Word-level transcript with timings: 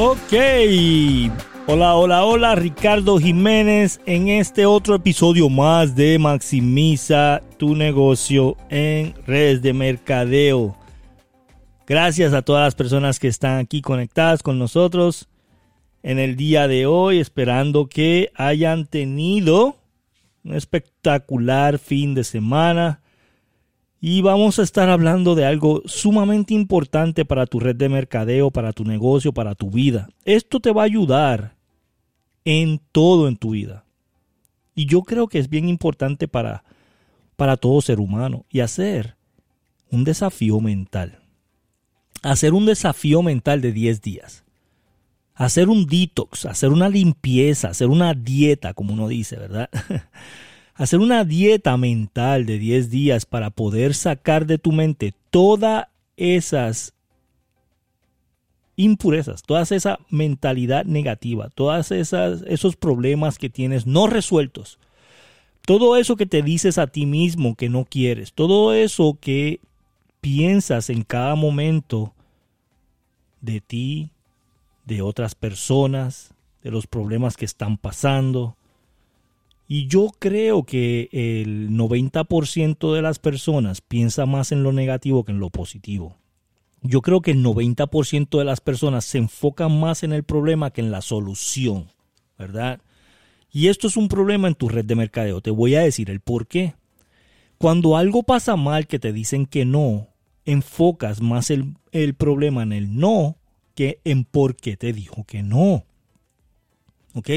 Ok. 0.00 0.32
Hola, 1.66 1.96
hola, 1.96 2.24
hola, 2.24 2.54
Ricardo 2.54 3.18
Jiménez 3.18 4.00
en 4.06 4.28
este 4.28 4.64
otro 4.64 4.94
episodio 4.94 5.48
más 5.48 5.96
de 5.96 6.20
Maximiza 6.20 7.42
tu 7.56 7.74
negocio 7.74 8.56
en 8.70 9.12
redes 9.26 9.60
de 9.60 9.72
mercadeo. 9.72 10.77
Gracias 11.88 12.34
a 12.34 12.42
todas 12.42 12.66
las 12.66 12.74
personas 12.74 13.18
que 13.18 13.28
están 13.28 13.58
aquí 13.58 13.80
conectadas 13.80 14.42
con 14.42 14.58
nosotros 14.58 15.26
en 16.02 16.18
el 16.18 16.36
día 16.36 16.68
de 16.68 16.84
hoy, 16.84 17.18
esperando 17.18 17.86
que 17.86 18.30
hayan 18.34 18.84
tenido 18.84 19.78
un 20.44 20.54
espectacular 20.54 21.78
fin 21.78 22.14
de 22.14 22.24
semana 22.24 23.00
y 24.02 24.20
vamos 24.20 24.58
a 24.58 24.64
estar 24.64 24.90
hablando 24.90 25.34
de 25.34 25.46
algo 25.46 25.80
sumamente 25.86 26.52
importante 26.52 27.24
para 27.24 27.46
tu 27.46 27.58
red 27.58 27.76
de 27.76 27.88
mercadeo, 27.88 28.50
para 28.50 28.74
tu 28.74 28.84
negocio, 28.84 29.32
para 29.32 29.54
tu 29.54 29.70
vida. 29.70 30.10
Esto 30.26 30.60
te 30.60 30.72
va 30.72 30.82
a 30.82 30.84
ayudar 30.84 31.56
en 32.44 32.82
todo 32.92 33.28
en 33.28 33.38
tu 33.38 33.52
vida. 33.52 33.86
Y 34.74 34.84
yo 34.84 35.04
creo 35.04 35.26
que 35.26 35.38
es 35.38 35.48
bien 35.48 35.70
importante 35.70 36.28
para, 36.28 36.64
para 37.36 37.56
todo 37.56 37.80
ser 37.80 37.98
humano. 37.98 38.44
Y 38.50 38.60
hacer 38.60 39.16
un 39.90 40.04
desafío 40.04 40.60
mental. 40.60 41.22
Hacer 42.22 42.52
un 42.54 42.66
desafío 42.66 43.22
mental 43.22 43.60
de 43.60 43.72
10 43.72 44.02
días. 44.02 44.44
Hacer 45.34 45.68
un 45.68 45.86
detox, 45.86 46.46
hacer 46.46 46.70
una 46.70 46.88
limpieza, 46.88 47.68
hacer 47.68 47.88
una 47.88 48.14
dieta, 48.14 48.74
como 48.74 48.92
uno 48.92 49.06
dice, 49.06 49.36
¿verdad? 49.36 49.70
hacer 50.74 51.00
una 51.00 51.24
dieta 51.24 51.76
mental 51.76 52.46
de 52.46 52.58
10 52.58 52.90
días 52.90 53.26
para 53.26 53.50
poder 53.50 53.94
sacar 53.94 54.46
de 54.46 54.58
tu 54.58 54.72
mente 54.72 55.14
todas 55.30 55.86
esas 56.16 56.94
impurezas, 58.78 59.42
toda 59.42 59.62
esa 59.62 59.98
mentalidad 60.08 60.84
negativa, 60.84 61.50
todos 61.50 61.90
esos 61.90 62.76
problemas 62.76 63.38
que 63.38 63.50
tienes 63.50 63.86
no 63.86 64.06
resueltos, 64.06 64.78
todo 65.66 65.96
eso 65.96 66.16
que 66.16 66.26
te 66.26 66.42
dices 66.42 66.78
a 66.78 66.86
ti 66.86 67.04
mismo 67.04 67.56
que 67.56 67.68
no 67.68 67.84
quieres, 67.84 68.32
todo 68.32 68.72
eso 68.72 69.18
que 69.20 69.60
piensas 70.20 70.90
en 70.90 71.02
cada 71.02 71.34
momento 71.34 72.14
de 73.40 73.60
ti, 73.60 74.10
de 74.84 75.02
otras 75.02 75.34
personas, 75.34 76.34
de 76.62 76.70
los 76.70 76.86
problemas 76.86 77.36
que 77.36 77.44
están 77.44 77.76
pasando, 77.76 78.56
y 79.70 79.86
yo 79.86 80.08
creo 80.18 80.62
que 80.64 81.10
el 81.12 81.68
90% 81.70 82.94
de 82.94 83.02
las 83.02 83.18
personas 83.18 83.82
piensa 83.82 84.24
más 84.24 84.50
en 84.50 84.62
lo 84.62 84.72
negativo 84.72 85.24
que 85.24 85.32
en 85.32 85.40
lo 85.40 85.50
positivo. 85.50 86.16
Yo 86.80 87.02
creo 87.02 87.20
que 87.20 87.32
el 87.32 87.44
90% 87.44 88.38
de 88.38 88.44
las 88.44 88.62
personas 88.62 89.04
se 89.04 89.18
enfocan 89.18 89.78
más 89.78 90.02
en 90.04 90.14
el 90.14 90.24
problema 90.24 90.70
que 90.70 90.80
en 90.80 90.90
la 90.90 91.02
solución, 91.02 91.88
¿verdad? 92.38 92.80
Y 93.52 93.68
esto 93.68 93.88
es 93.88 93.98
un 93.98 94.08
problema 94.08 94.48
en 94.48 94.54
tu 94.54 94.70
red 94.70 94.86
de 94.86 94.94
mercadeo. 94.94 95.42
Te 95.42 95.50
voy 95.50 95.74
a 95.74 95.80
decir 95.80 96.08
el 96.08 96.20
por 96.20 96.46
qué. 96.46 96.74
Cuando 97.58 97.96
algo 97.98 98.22
pasa 98.22 98.56
mal 98.56 98.86
que 98.86 98.98
te 98.98 99.12
dicen 99.12 99.44
que 99.44 99.66
no, 99.66 100.07
enfocas 100.48 101.20
más 101.20 101.50
el, 101.50 101.74
el 101.92 102.14
problema 102.14 102.62
en 102.62 102.72
el 102.72 102.96
no 102.96 103.36
que 103.74 104.00
en 104.04 104.24
por 104.24 104.56
qué 104.56 104.76
te 104.76 104.92
dijo 104.92 105.24
que 105.24 105.42
no. 105.42 105.84
¿Ok? 107.14 107.30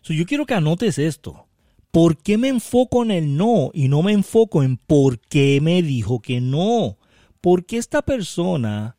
So, 0.00 0.12
yo 0.12 0.24
quiero 0.26 0.46
que 0.46 0.54
anotes 0.54 0.98
esto. 0.98 1.46
¿Por 1.90 2.16
qué 2.16 2.38
me 2.38 2.48
enfoco 2.48 3.02
en 3.02 3.10
el 3.10 3.36
no 3.36 3.70
y 3.74 3.88
no 3.88 4.02
me 4.02 4.12
enfoco 4.12 4.62
en 4.62 4.76
por 4.76 5.18
qué 5.18 5.60
me 5.60 5.82
dijo 5.82 6.20
que 6.20 6.40
no? 6.40 6.96
¿Por 7.40 7.66
qué 7.66 7.76
esta 7.76 8.02
persona 8.02 8.96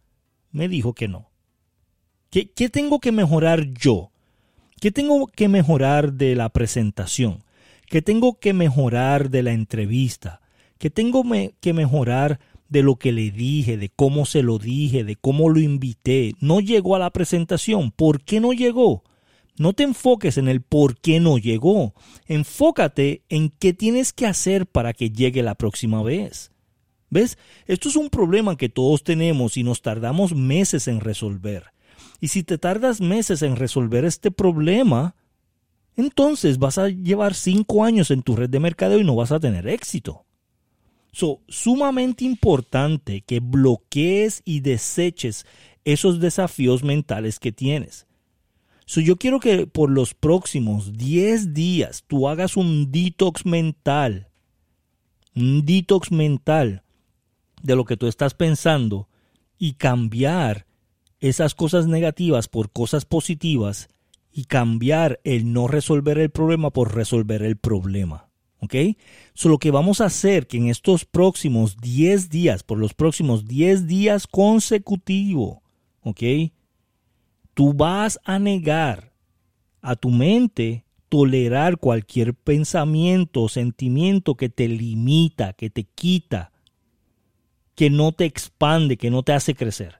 me 0.51 0.67
dijo 0.67 0.93
que 0.93 1.07
no? 1.07 1.31
¿Qué, 2.29 2.51
qué 2.51 2.69
tengo 2.69 2.99
que 2.99 3.11
mejorar 3.11 3.73
yo? 3.73 4.11
¿Qué 4.79 4.91
tengo 4.91 5.27
que 5.27 5.47
mejorar 5.47 6.13
de 6.13 6.35
la 6.35 6.49
presentación? 6.49 7.43
¿Qué 7.87 8.01
tengo 8.01 8.39
que 8.39 8.53
mejorar 8.53 9.29
de 9.29 9.43
la 9.43 9.53
entrevista? 9.53 10.41
¿Qué 10.77 10.89
tengo 10.89 11.23
que 11.61 11.73
mejorar 11.73 12.39
de 12.73 12.81
lo 12.81 12.95
que 12.95 13.11
le 13.11 13.29
dije, 13.29 13.77
de 13.77 13.89
cómo 13.89 14.25
se 14.25 14.41
lo 14.41 14.57
dije, 14.57 15.03
de 15.03 15.15
cómo 15.15 15.47
lo 15.47 15.59
invité? 15.59 16.33
No 16.39 16.59
llegó 16.59 16.95
a 16.95 16.99
la 16.99 17.11
presentación. 17.11 17.91
¿Por 17.91 18.21
qué 18.23 18.39
no 18.39 18.51
llegó? 18.51 19.03
No 19.57 19.73
te 19.73 19.83
enfoques 19.83 20.39
en 20.39 20.47
el 20.47 20.61
por 20.61 20.97
qué 20.99 21.19
no 21.19 21.37
llegó. 21.37 21.93
Enfócate 22.25 23.21
en 23.29 23.49
qué 23.49 23.73
tienes 23.73 24.11
que 24.11 24.25
hacer 24.25 24.65
para 24.65 24.93
que 24.93 25.11
llegue 25.11 25.43
la 25.43 25.53
próxima 25.53 26.01
vez. 26.01 26.51
¿Ves? 27.11 27.37
Esto 27.67 27.89
es 27.89 27.95
un 27.95 28.09
problema 28.09 28.57
que 28.57 28.69
todos 28.69 29.03
tenemos 29.03 29.55
y 29.55 29.63
nos 29.63 29.83
tardamos 29.83 30.33
meses 30.33 30.87
en 30.87 30.99
resolver. 30.99 31.65
Y 32.19 32.29
si 32.29 32.41
te 32.41 32.57
tardas 32.57 33.01
meses 33.01 33.43
en 33.43 33.55
resolver 33.55 34.03
este 34.03 34.31
problema, 34.31 35.15
entonces 35.95 36.57
vas 36.57 36.79
a 36.79 36.89
llevar 36.89 37.35
cinco 37.35 37.83
años 37.83 38.09
en 38.09 38.23
tu 38.23 38.35
red 38.35 38.49
de 38.49 38.59
mercadeo 38.59 38.99
y 38.99 39.03
no 39.03 39.15
vas 39.15 39.31
a 39.31 39.39
tener 39.39 39.67
éxito. 39.67 40.25
So, 41.13 41.39
sumamente 41.47 42.25
importante 42.25 43.21
que 43.21 43.39
bloquees 43.39 44.41
y 44.43 44.59
deseches 44.59 45.45
esos 45.85 46.19
desafíos 46.19 46.83
mentales 46.83 47.39
que 47.39 47.53
tienes 47.53 48.05
yo 49.01 49.17
quiero 49.17 49.39
que 49.39 49.65
por 49.65 49.89
los 49.89 50.13
próximos 50.13 50.97
10 50.97 51.53
días 51.53 52.03
tú 52.07 52.27
hagas 52.27 52.57
un 52.57 52.91
detox 52.91 53.45
mental. 53.45 54.27
Un 55.35 55.65
detox 55.65 56.11
mental 56.11 56.83
de 57.61 57.75
lo 57.75 57.85
que 57.85 57.97
tú 57.97 58.07
estás 58.07 58.33
pensando 58.33 59.07
y 59.57 59.73
cambiar 59.73 60.67
esas 61.19 61.55
cosas 61.55 61.87
negativas 61.87 62.47
por 62.47 62.71
cosas 62.71 63.05
positivas 63.05 63.87
y 64.31 64.45
cambiar 64.45 65.19
el 65.23 65.53
no 65.53 65.67
resolver 65.67 66.17
el 66.17 66.29
problema 66.29 66.69
por 66.69 66.93
resolver 66.93 67.41
el 67.43 67.55
problema. 67.55 68.29
¿Ok? 68.63 68.75
So, 69.33 69.49
lo 69.49 69.57
que 69.57 69.71
vamos 69.71 69.99
a 69.99 70.05
hacer 70.05 70.47
que 70.47 70.55
en 70.55 70.69
estos 70.69 71.03
próximos 71.03 71.75
10 71.77 72.29
días, 72.29 72.63
por 72.63 72.77
los 72.77 72.93
próximos 72.93 73.45
10 73.45 73.87
días 73.87 74.25
consecutivos, 74.25 75.57
¿ok? 76.01 76.21
tú 77.53 77.73
vas 77.73 78.19
a 78.23 78.39
negar 78.39 79.13
a 79.81 79.95
tu 79.95 80.09
mente 80.09 80.85
tolerar 81.09 81.77
cualquier 81.77 82.33
pensamiento 82.33 83.43
o 83.43 83.49
sentimiento 83.49 84.35
que 84.35 84.49
te 84.49 84.67
limita, 84.67 85.53
que 85.53 85.69
te 85.69 85.83
quita, 85.83 86.51
que 87.75 87.89
no 87.89 88.11
te 88.11 88.25
expande, 88.25 88.97
que 88.97 89.11
no 89.11 89.23
te 89.23 89.33
hace 89.33 89.53
crecer. 89.53 89.99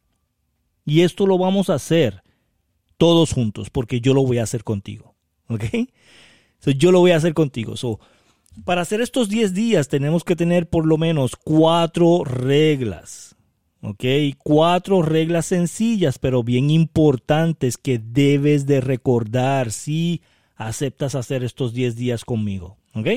Y 0.86 1.02
esto 1.02 1.28
lo 1.28 1.38
vamos 1.38 1.70
a 1.70 1.76
hacer 1.76 2.24
todos 2.98 3.34
juntos, 3.34 3.70
porque 3.70 4.02
yo 4.02 4.14
lo 4.14 4.24
voy 4.24 4.40
a 4.40 4.44
hacer 4.44 4.64
contigo. 4.64 5.16
¿Ok? 5.48 5.66
yo 6.78 6.92
lo 6.92 7.00
voy 7.00 7.12
a 7.12 7.18
hacer 7.18 7.34
contigo. 7.34 7.76
Para 8.66 8.82
hacer 8.82 9.02
estos 9.02 9.30
10 9.30 9.54
días 9.54 9.88
tenemos 9.88 10.24
que 10.24 10.36
tener 10.36 10.70
por 10.70 10.86
lo 10.86 10.98
menos 10.98 11.36
cuatro 11.36 12.24
reglas. 12.24 13.36
¿ok? 13.84 14.04
Cuatro 14.38 15.02
reglas 15.02 15.48
sencillas, 15.48 16.18
pero 16.18 16.44
bien 16.44 16.70
importantes 16.70 17.78
que 17.78 18.00
debes 18.00 18.66
de 18.66 18.82
recordar 18.82 19.72
si 19.72 20.22
aceptas 20.56 21.16
hacer 21.16 21.44
estos 21.44 21.74
10 21.74 21.96
días 21.96 22.26
conmigo, 22.26 22.78
¿ok? 22.94 23.08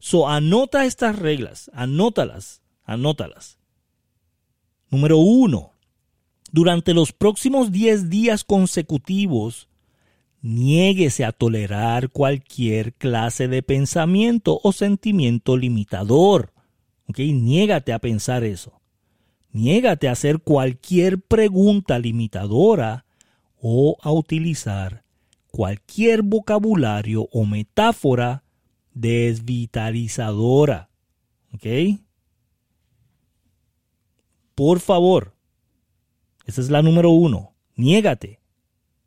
So, 0.00 0.28
anota 0.28 0.84
estas 0.84 1.18
reglas, 1.18 1.70
anótalas, 1.72 2.62
anótalas. 2.84 3.58
Número 4.90 5.18
uno, 5.18 5.72
durante 6.50 6.94
los 6.94 7.12
próximos 7.12 7.70
10 7.70 8.10
días 8.10 8.42
consecutivos, 8.42 9.67
niéguese 10.40 11.24
a 11.24 11.32
tolerar 11.32 12.10
cualquier 12.10 12.94
clase 12.94 13.48
de 13.48 13.62
pensamiento 13.62 14.60
o 14.62 14.72
sentimiento 14.72 15.56
limitador. 15.56 16.52
¿Ok? 17.08 17.18
Niégate 17.18 17.92
a 17.92 17.98
pensar 17.98 18.44
eso. 18.44 18.80
Niégate 19.50 20.08
a 20.08 20.12
hacer 20.12 20.40
cualquier 20.40 21.20
pregunta 21.20 21.98
limitadora 21.98 23.06
o 23.60 23.96
a 24.00 24.12
utilizar 24.12 25.04
cualquier 25.50 26.22
vocabulario 26.22 27.28
o 27.32 27.44
metáfora 27.44 28.44
desvitalizadora. 28.92 30.90
¿Ok? 31.54 31.66
Por 34.54 34.80
favor, 34.80 35.34
esa 36.44 36.60
es 36.60 36.68
la 36.70 36.82
número 36.82 37.10
uno. 37.10 37.54
Niégate 37.76 38.40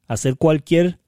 a 0.07 0.13
hacer 0.13 0.37
cualquier 0.37 1.00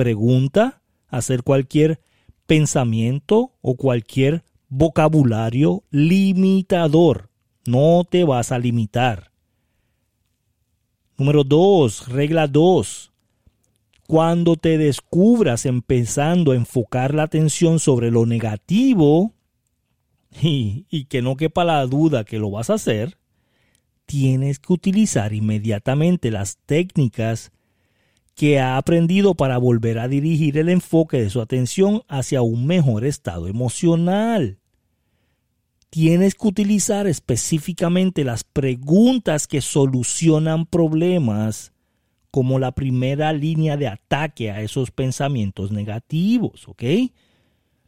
pregunta, 0.00 0.80
hacer 1.08 1.42
cualquier 1.42 2.00
pensamiento 2.46 3.52
o 3.60 3.76
cualquier 3.76 4.44
vocabulario 4.70 5.84
limitador. 5.90 7.28
No 7.66 8.04
te 8.08 8.24
vas 8.24 8.50
a 8.50 8.58
limitar. 8.58 9.30
Número 11.18 11.44
dos, 11.44 12.08
regla 12.08 12.46
dos. 12.46 13.12
Cuando 14.06 14.56
te 14.56 14.78
descubras 14.78 15.66
empezando 15.66 16.52
a 16.52 16.56
enfocar 16.56 17.12
la 17.12 17.24
atención 17.24 17.78
sobre 17.78 18.10
lo 18.10 18.24
negativo, 18.24 19.34
y, 20.42 20.86
y 20.88 21.04
que 21.04 21.20
no 21.20 21.36
quepa 21.36 21.62
la 21.62 21.84
duda 21.84 22.24
que 22.24 22.38
lo 22.38 22.50
vas 22.50 22.70
a 22.70 22.74
hacer, 22.74 23.18
tienes 24.06 24.60
que 24.60 24.72
utilizar 24.72 25.34
inmediatamente 25.34 26.30
las 26.30 26.56
técnicas 26.64 27.52
que 28.40 28.58
ha 28.58 28.78
aprendido 28.78 29.34
para 29.34 29.58
volver 29.58 29.98
a 29.98 30.08
dirigir 30.08 30.56
el 30.56 30.70
enfoque 30.70 31.20
de 31.20 31.28
su 31.28 31.42
atención 31.42 32.04
hacia 32.08 32.40
un 32.40 32.66
mejor 32.66 33.04
estado 33.04 33.48
emocional. 33.48 34.56
Tienes 35.90 36.34
que 36.36 36.48
utilizar 36.48 37.06
específicamente 37.06 38.24
las 38.24 38.42
preguntas 38.42 39.46
que 39.46 39.60
solucionan 39.60 40.64
problemas 40.64 41.74
como 42.30 42.58
la 42.58 42.72
primera 42.72 43.34
línea 43.34 43.76
de 43.76 43.88
ataque 43.88 44.50
a 44.50 44.62
esos 44.62 44.90
pensamientos 44.90 45.70
negativos, 45.70 46.66
¿ok? 46.66 46.82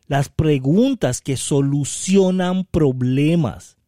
Las 0.07 0.29
preguntas 0.29 1.23
que 1.23 1.39
solucionan 1.39 2.67
problemas. 2.67 3.79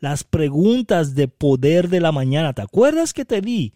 Las 0.00 0.24
preguntas 0.24 1.14
de 1.14 1.28
poder 1.28 1.90
de 1.90 2.00
la 2.00 2.12
mañana. 2.12 2.54
¿Te 2.54 2.62
acuerdas 2.62 3.12
que 3.12 3.26
te 3.26 3.42
di 3.42 3.74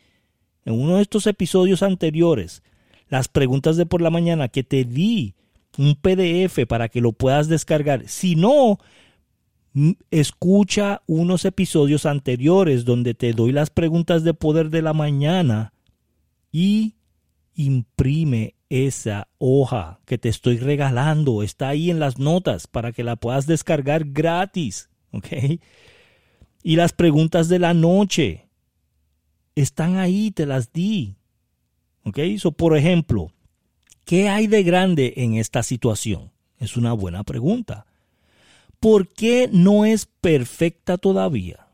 en 0.64 0.74
uno 0.74 0.96
de 0.96 1.02
estos 1.02 1.26
episodios 1.26 1.82
anteriores, 1.82 2.62
las 3.08 3.28
preguntas 3.28 3.76
de 3.76 3.86
por 3.86 4.00
la 4.00 4.10
mañana 4.10 4.48
que 4.48 4.64
te 4.64 4.84
di 4.84 5.34
un 5.78 5.94
PDF 5.96 6.66
para 6.66 6.88
que 6.88 7.00
lo 7.00 7.12
puedas 7.12 7.48
descargar. 7.48 8.08
Si 8.08 8.36
no, 8.36 8.78
escucha 10.10 11.02
unos 11.06 11.44
episodios 11.44 12.06
anteriores 12.06 12.84
donde 12.84 13.14
te 13.14 13.32
doy 13.32 13.52
las 13.52 13.70
preguntas 13.70 14.22
de 14.24 14.34
poder 14.34 14.70
de 14.70 14.82
la 14.82 14.92
mañana 14.92 15.72
y 16.50 16.94
imprime 17.54 18.54
esa 18.68 19.28
hoja 19.38 20.00
que 20.06 20.18
te 20.18 20.28
estoy 20.28 20.58
regalando. 20.58 21.42
Está 21.42 21.68
ahí 21.68 21.90
en 21.90 22.00
las 22.00 22.18
notas 22.18 22.66
para 22.66 22.92
que 22.92 23.04
la 23.04 23.16
puedas 23.16 23.46
descargar 23.46 24.04
gratis. 24.06 24.88
Y 26.64 26.76
las 26.76 26.92
preguntas 26.92 27.48
de 27.48 27.58
la 27.58 27.74
noche 27.74 28.48
están 29.54 29.96
ahí, 29.96 30.30
te 30.30 30.46
las 30.46 30.72
di. 30.72 31.16
¿Ok? 32.04 32.18
So, 32.38 32.52
por 32.52 32.76
ejemplo, 32.76 33.32
¿qué 34.04 34.28
hay 34.28 34.46
de 34.46 34.62
grande 34.62 35.14
en 35.16 35.34
esta 35.34 35.62
situación? 35.62 36.30
Es 36.58 36.76
una 36.76 36.92
buena 36.92 37.24
pregunta. 37.24 37.86
¿Por 38.80 39.08
qué 39.08 39.48
no 39.52 39.84
es 39.84 40.06
perfecta 40.06 40.98
todavía? 40.98 41.68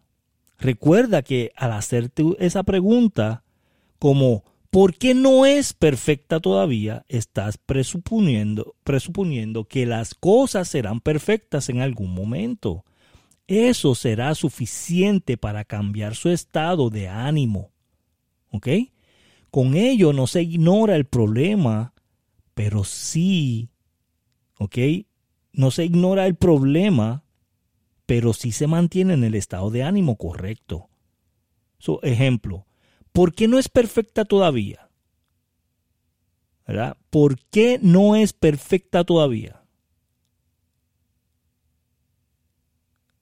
Recuerda 0.59 1.23
que 1.23 1.53
al 1.57 1.73
hacerte 1.73 2.25
esa 2.39 2.65
pregunta, 2.65 3.45
como 3.99 4.45
¿por 4.71 4.95
qué 4.95 5.15
no 5.15 5.47
es 5.47 5.73
perfecta 5.73 6.41
todavía? 6.41 7.05
Estás 7.09 7.59
presuponiendo, 7.59 8.75
presuponiendo 8.85 9.65
que 9.65 9.87
las 9.87 10.15
cosas 10.15 10.69
serán 10.69 11.01
perfectas 11.01 11.69
en 11.69 11.81
algún 11.81 12.13
momento. 12.13 12.85
Eso 13.49 13.95
será 13.95 14.35
suficiente 14.35 15.39
para 15.39 15.65
cambiar 15.65 16.15
su 16.15 16.29
estado 16.29 16.91
de 16.91 17.09
ánimo. 17.09 17.73
¿Ok? 18.51 18.69
Con 19.51 19.75
ello 19.75 20.13
no 20.13 20.27
se 20.27 20.43
ignora 20.43 20.95
el 20.97 21.07
problema, 21.07 21.95
pero 22.55 22.85
sí, 22.85 23.71
¿ok? 24.59 24.77
No 25.53 25.71
se 25.71 25.87
ignora 25.87 26.27
el 26.27 26.35
problema, 26.35 27.25
pero 28.05 28.35
sí 28.35 28.53
se 28.53 28.67
mantiene 28.67 29.15
en 29.15 29.25
el 29.25 29.35
estado 29.35 29.71
de 29.71 29.83
ánimo 29.83 30.17
correcto. 30.17 30.91
So, 31.79 32.03
ejemplo, 32.03 32.67
¿por 33.13 33.33
qué 33.33 33.49
no 33.49 33.59
es 33.59 33.71
perfecta 33.71 34.27
todavía? 34.27 34.91
¿Verdad? 36.67 36.99
¿Por 37.09 37.41
qué 37.51 37.79
no 37.81 38.15
es 38.15 38.35
perfecta 38.35 39.05
todavía? 39.05 39.63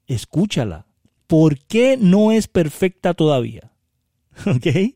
Escúchala. 0.07 0.87
¿Por 1.27 1.59
qué 1.59 1.97
no 1.97 2.33
es 2.33 2.49
perfecta 2.49 3.15
todavía? 3.15 3.73
¿Ok? 4.47 4.95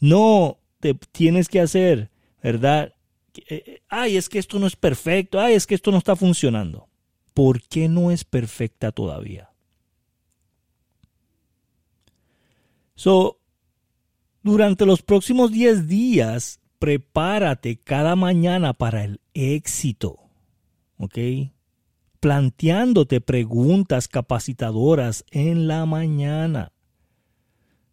No 0.00 0.58
te 0.80 0.94
tienes 0.94 1.48
que 1.48 1.60
hacer, 1.60 2.10
¿verdad? 2.42 2.94
Eh, 3.48 3.62
eh, 3.66 3.82
ay, 3.88 4.16
es 4.16 4.28
que 4.28 4.38
esto 4.38 4.58
no 4.58 4.66
es 4.66 4.76
perfecto. 4.76 5.40
Ay, 5.40 5.54
es 5.54 5.66
que 5.66 5.74
esto 5.74 5.90
no 5.90 5.98
está 5.98 6.16
funcionando. 6.16 6.88
¿Por 7.34 7.62
qué 7.62 7.88
no 7.88 8.10
es 8.10 8.24
perfecta 8.24 8.92
todavía? 8.92 9.50
So, 12.94 13.38
durante 14.42 14.84
los 14.84 15.02
próximos 15.02 15.52
10 15.52 15.86
días, 15.86 16.60
prepárate 16.78 17.78
cada 17.78 18.16
mañana 18.16 18.74
para 18.74 19.04
el 19.04 19.20
éxito. 19.34 20.18
¿Ok? 20.98 21.18
Planteándote 22.20 23.20
preguntas 23.20 24.06
capacitadoras 24.06 25.24
en 25.30 25.66
la 25.66 25.86
mañana. 25.86 26.72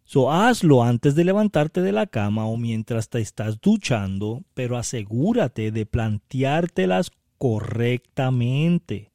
So, 0.04 0.32
hazlo 0.32 0.82
antes 0.84 1.14
de 1.14 1.24
levantarte 1.24 1.82
de 1.82 1.92
la 1.92 2.06
cama 2.06 2.46
o 2.46 2.56
mientras 2.56 3.10
te 3.10 3.20
estás 3.20 3.60
duchando, 3.60 4.42
pero 4.54 4.78
asegúrate 4.78 5.70
de 5.70 5.84
planteártelas 5.84 7.10
correctamente. 7.36 9.10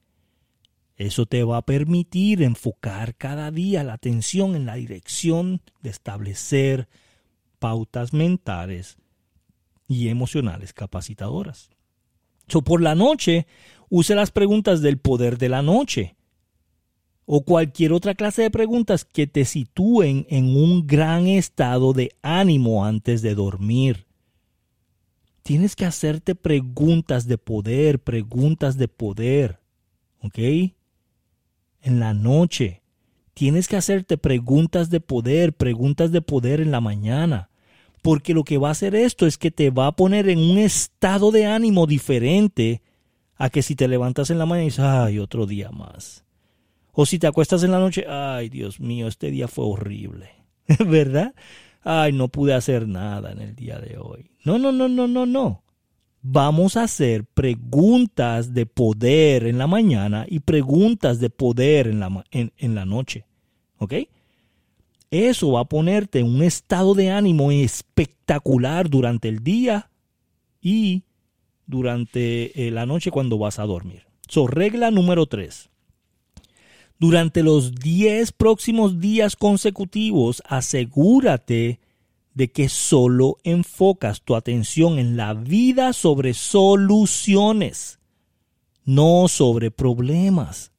Eso 0.95 1.25
te 1.25 1.43
va 1.43 1.57
a 1.57 1.65
permitir 1.65 2.43
enfocar 2.43 3.15
cada 3.15 3.49
día 3.49 3.83
la 3.83 3.93
atención 3.93 4.55
en 4.55 4.67
la 4.67 4.75
dirección 4.75 5.61
de 5.81 5.89
establecer 5.89 6.87
pautas 7.57 8.13
mentales 8.13 8.97
y 9.87 10.09
emocionales 10.09 10.73
capacitadoras. 10.73 11.71
So, 12.47 12.61
por 12.61 12.81
la 12.81 12.93
noche, 12.93 13.47
use 13.95 14.15
las 14.15 14.31
preguntas 14.31 14.81
del 14.81 14.97
poder 14.97 15.37
de 15.37 15.49
la 15.49 15.61
noche 15.61 16.15
o 17.25 17.43
cualquier 17.43 17.93
otra 17.93 18.15
clase 18.15 18.41
de 18.41 18.49
preguntas 18.49 19.05
que 19.05 19.27
te 19.27 19.45
sitúen 19.45 20.25
en 20.31 20.57
un 20.57 20.87
gran 20.87 21.27
estado 21.27 21.93
de 21.93 22.09
ánimo 22.23 22.85
antes 22.85 23.21
de 23.21 23.35
dormir. 23.35 24.07
Tienes 25.43 25.75
que 25.75 25.85
hacerte 25.85 26.33
preguntas 26.33 27.27
de 27.27 27.37
poder, 27.37 27.99
preguntas 27.99 28.79
de 28.79 28.87
poder. 28.87 29.59
¿Ok? 30.21 30.39
En 31.81 31.99
la 31.99 32.15
noche. 32.15 32.81
Tienes 33.35 33.67
que 33.67 33.77
hacerte 33.77 34.17
preguntas 34.17 34.89
de 34.89 35.01
poder, 35.01 35.53
preguntas 35.53 36.11
de 36.11 36.21
poder 36.23 36.61
en 36.61 36.71
la 36.71 36.81
mañana. 36.81 37.51
Porque 38.01 38.33
lo 38.33 38.43
que 38.43 38.57
va 38.57 38.69
a 38.69 38.71
hacer 38.71 38.95
esto 38.95 39.27
es 39.27 39.37
que 39.37 39.51
te 39.51 39.69
va 39.69 39.85
a 39.85 39.95
poner 39.95 40.29
en 40.29 40.39
un 40.39 40.57
estado 40.57 41.29
de 41.29 41.45
ánimo 41.45 41.85
diferente 41.85 42.81
a 43.35 43.49
que 43.49 43.61
si 43.61 43.75
te 43.75 43.87
levantas 43.87 44.29
en 44.29 44.39
la 44.39 44.45
mañana 44.45 44.63
y 44.63 44.67
dices, 44.67 44.85
ay, 44.85 45.19
otro 45.19 45.45
día 45.45 45.71
más. 45.71 46.23
O 46.91 47.05
si 47.05 47.17
te 47.19 47.27
acuestas 47.27 47.63
en 47.63 47.71
la 47.71 47.79
noche, 47.79 48.05
ay, 48.07 48.49
Dios 48.49 48.79
mío, 48.79 49.07
este 49.07 49.31
día 49.31 49.47
fue 49.47 49.65
horrible. 49.65 50.29
¿Verdad? 50.85 51.33
Ay, 51.83 52.13
no 52.13 52.27
pude 52.27 52.53
hacer 52.53 52.87
nada 52.87 53.31
en 53.31 53.41
el 53.41 53.55
día 53.55 53.79
de 53.79 53.97
hoy. 53.97 54.31
No, 54.45 54.57
no, 54.57 54.71
no, 54.71 54.87
no, 54.87 55.07
no, 55.07 55.25
no. 55.25 55.63
Vamos 56.21 56.77
a 56.77 56.83
hacer 56.83 57.25
preguntas 57.25 58.53
de 58.53 58.65
poder 58.65 59.45
en 59.45 59.57
la 59.57 59.67
mañana 59.67 60.25
y 60.29 60.39
preguntas 60.39 61.19
de 61.19 61.29
poder 61.29 61.87
en 61.87 61.99
la, 61.99 62.23
en, 62.31 62.53
en 62.57 62.75
la 62.75 62.85
noche. 62.85 63.25
¿Ok? 63.79 63.93
Eso 65.11 65.51
va 65.51 65.61
a 65.61 65.65
ponerte 65.65 66.19
en 66.19 66.27
un 66.27 66.43
estado 66.43 66.95
de 66.95 67.11
ánimo 67.11 67.51
espectacular 67.51 68.89
durante 68.89 69.27
el 69.27 69.43
día 69.43 69.91
y 70.61 71.03
durante 71.73 72.67
eh, 72.67 72.69
la 72.69 72.85
noche 72.85 73.09
cuando 73.09 73.39
vas 73.39 73.57
a 73.57 73.65
dormir. 73.65 74.05
So, 74.27 74.45
regla 74.45 74.91
número 74.91 75.25
3. 75.25 75.71
Durante 76.99 77.41
los 77.41 77.73
10 77.73 78.31
próximos 78.33 78.99
días 78.99 79.35
consecutivos, 79.35 80.43
asegúrate 80.45 81.79
de 82.35 82.51
que 82.51 82.69
solo 82.69 83.37
enfocas 83.43 84.21
tu 84.21 84.35
atención 84.35 84.99
en 84.99 85.17
la 85.17 85.33
vida 85.33 85.93
sobre 85.93 86.35
soluciones, 86.35 87.99
no 88.85 89.27
sobre 89.27 89.71
problemas. 89.71 90.71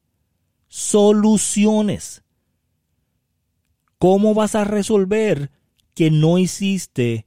Soluciones. 0.69 2.23
¿Cómo 3.97 4.33
vas 4.33 4.55
a 4.55 4.63
resolver 4.63 5.51
que 5.93 6.09
no 6.09 6.37
hiciste 6.37 7.25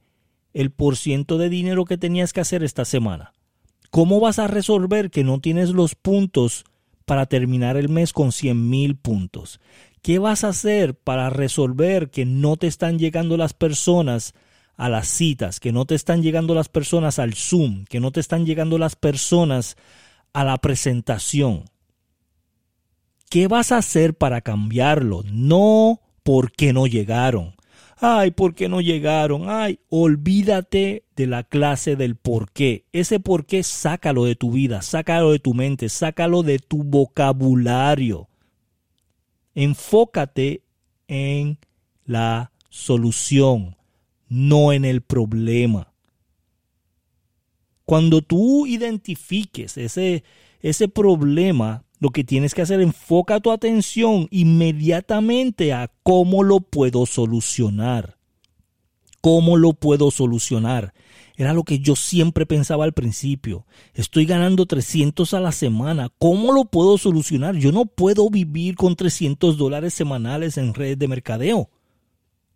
el 0.53 0.71
porciento 0.71 1.37
de 1.37 1.49
dinero 1.49 1.85
que 1.85 1.97
tenías 1.97 2.33
que 2.33 2.41
hacer 2.41 2.63
esta 2.63 2.83
semana? 2.85 3.33
¿Cómo 3.89 4.19
vas 4.19 4.39
a 4.39 4.47
resolver 4.47 5.09
que 5.09 5.23
no 5.23 5.39
tienes 5.39 5.69
los 5.69 5.95
puntos 5.95 6.65
para 7.05 7.25
terminar 7.25 7.75
el 7.75 7.89
mes 7.89 8.13
con 8.13 8.31
100 8.31 8.69
mil 8.69 8.95
puntos? 8.95 9.59
¿Qué 10.01 10.19
vas 10.19 10.43
a 10.43 10.49
hacer 10.49 10.95
para 10.95 11.29
resolver 11.29 12.09
que 12.09 12.25
no 12.25 12.55
te 12.55 12.67
están 12.67 12.99
llegando 12.99 13.35
las 13.35 13.53
personas 13.53 14.33
a 14.77 14.89
las 14.89 15.07
citas, 15.07 15.59
que 15.59 15.71
no 15.71 15.85
te 15.85 15.95
están 15.95 16.21
llegando 16.21 16.53
las 16.53 16.69
personas 16.69 17.19
al 17.19 17.33
Zoom, 17.33 17.85
que 17.85 17.99
no 17.99 18.11
te 18.11 18.19
están 18.19 18.45
llegando 18.45 18.77
las 18.77 18.95
personas 18.95 19.75
a 20.33 20.43
la 20.43 20.57
presentación? 20.57 21.65
¿Qué 23.29 23.47
vas 23.47 23.71
a 23.71 23.77
hacer 23.77 24.15
para 24.15 24.41
cambiarlo? 24.41 25.23
No 25.31 25.99
porque 26.23 26.73
no 26.73 26.87
llegaron. 26.87 27.55
Ay, 28.01 28.31
¿por 28.31 28.55
qué 28.55 28.69
no 28.69 28.79
llegaron? 28.79 29.49
Ay, 29.49 29.79
olvídate 29.89 31.03
de 31.17 31.27
la 31.27 31.43
clase 31.43 31.97
del 31.97 32.15
por 32.15 32.49
qué. 32.51 32.85
Ese 32.93 33.19
por 33.19 33.45
qué 33.45 33.61
sácalo 33.61 34.23
de 34.23 34.35
tu 34.35 34.53
vida, 34.53 34.81
sácalo 34.81 35.31
de 35.31 35.39
tu 35.39 35.53
mente, 35.53 35.89
sácalo 35.89 36.41
de 36.41 36.59
tu 36.59 36.83
vocabulario. 36.83 38.29
Enfócate 39.53 40.63
en 41.09 41.57
la 42.05 42.53
solución, 42.69 43.75
no 44.29 44.71
en 44.71 44.85
el 44.85 45.01
problema. 45.01 45.91
Cuando 47.83 48.21
tú 48.21 48.65
identifiques 48.65 49.77
ese, 49.77 50.23
ese 50.61 50.87
problema, 50.87 51.83
lo 51.99 52.11
que 52.11 52.23
tienes 52.23 52.53
que 52.53 52.61
hacer, 52.61 52.81
enfoca 52.81 53.39
tu 53.39 53.51
atención 53.51 54.27
inmediatamente 54.31 55.73
a 55.73 55.91
cómo 56.03 56.43
lo 56.43 56.61
puedo 56.61 57.05
solucionar. 57.05 58.17
¿Cómo 59.21 59.57
lo 59.57 59.73
puedo 59.73 60.11
solucionar? 60.11 60.93
Era 61.35 61.53
lo 61.53 61.63
que 61.63 61.79
yo 61.79 61.95
siempre 61.95 62.45
pensaba 62.45 62.85
al 62.85 62.93
principio. 62.93 63.65
Estoy 63.93 64.25
ganando 64.25 64.65
300 64.65 65.33
a 65.33 65.39
la 65.41 65.51
semana. 65.51 66.09
¿Cómo 66.19 66.53
lo 66.53 66.65
puedo 66.65 66.97
solucionar? 66.97 67.55
Yo 67.55 67.71
no 67.71 67.85
puedo 67.85 68.29
vivir 68.29 68.75
con 68.75 68.95
300 68.95 69.57
dólares 69.57 69.93
semanales 69.93 70.57
en 70.57 70.73
redes 70.73 70.99
de 70.99 71.07
mercadeo. 71.07 71.69